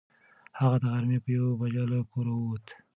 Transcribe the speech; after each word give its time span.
هغه 0.59 0.77
د 0.79 0.83
غرمې 0.93 1.17
په 1.23 1.29
یوه 1.37 1.51
بجه 1.59 1.83
له 1.91 1.97
کوره 2.11 2.33
ووت. 2.35 2.65